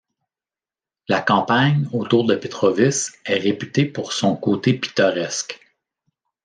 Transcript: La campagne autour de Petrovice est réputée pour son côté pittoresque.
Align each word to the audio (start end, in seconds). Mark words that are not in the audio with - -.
La 1.09 1.21
campagne 1.21 1.87
autour 1.93 2.25
de 2.25 2.33
Petrovice 2.33 3.11
est 3.23 3.37
réputée 3.37 3.85
pour 3.85 4.13
son 4.13 4.35
côté 4.35 4.73
pittoresque. 4.73 5.59